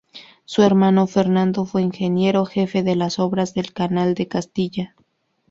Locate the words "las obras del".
2.95-3.71